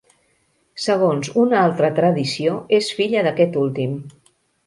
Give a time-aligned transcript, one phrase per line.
[0.85, 3.93] Segons una altra tradició és filla d'aquest últim.